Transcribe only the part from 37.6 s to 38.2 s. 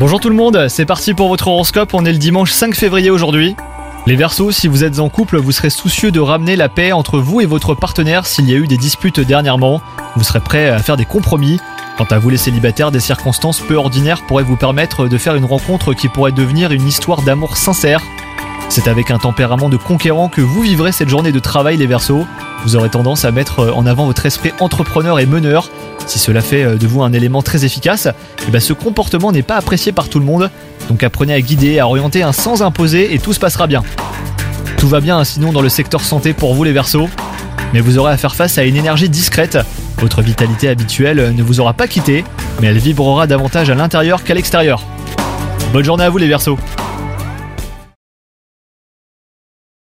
Mais vous aurez à